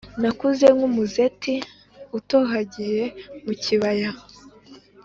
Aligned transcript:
Nakuze 0.21 0.65
nk’umuzeti 0.75 1.55
utohagiye 2.17 3.03
mu 3.43 3.53
kibaya, 3.63 4.11